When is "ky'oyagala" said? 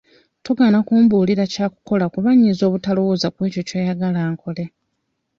3.67-4.21